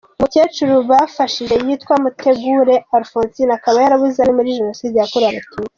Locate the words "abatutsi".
5.33-5.67